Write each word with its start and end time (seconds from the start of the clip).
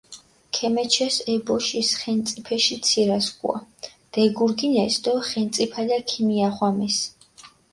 ქემეჩეს 0.57 1.15
ე 1.33 1.35
ბოშის 1.49 1.89
ხენწიფეში 1.99 2.77
ცირასქუა, 2.87 3.55
დეგურგინეს 4.13 4.95
დო 5.03 5.13
ხენწიფალა 5.29 5.97
ქიმიახვამეს. 6.09 6.97